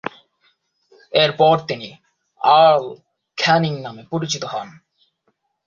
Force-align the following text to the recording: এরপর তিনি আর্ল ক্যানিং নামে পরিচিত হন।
এরপর 1.13 1.55
তিনি 1.69 1.89
আর্ল 2.59 2.83
ক্যানিং 3.37 3.73
নামে 3.85 4.03
পরিচিত 4.11 4.43
হন। 4.53 4.67